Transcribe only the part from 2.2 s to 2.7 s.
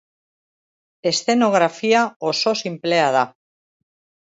oso